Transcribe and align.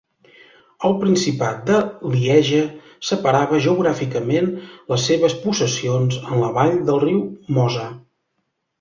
El 0.87 0.95
principat 1.03 1.59
de 1.67 1.81
Lieja 2.13 2.63
separava 3.11 3.61
geogràficament 3.67 4.51
les 4.95 5.07
seves 5.13 5.39
possessions 5.47 6.21
en 6.27 6.37
la 6.47 6.53
vall 6.61 6.77
del 6.93 7.03
riu 7.09 7.25
Mosa. 7.61 7.91